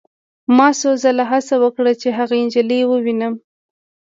[0.57, 3.33] ما څو ځله هڅه وکړه چې هغه نجلۍ ووینم